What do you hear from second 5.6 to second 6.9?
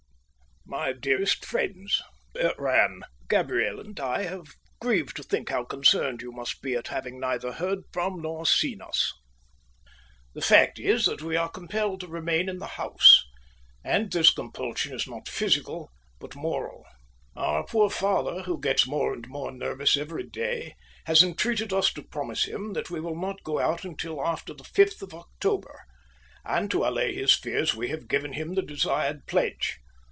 concerned you must be at